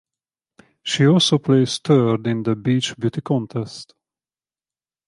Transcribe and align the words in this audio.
She 0.81 1.05
also 1.05 1.37
placed 1.37 1.83
third 1.83 2.25
in 2.25 2.41
the 2.41 2.55
Beach 2.55 2.95
Beauty 2.97 3.21
contest. 3.21 3.93